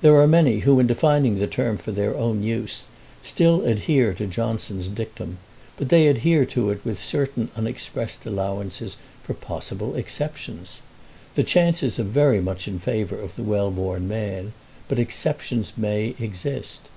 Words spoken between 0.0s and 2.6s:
There are many, who in defining the term for their own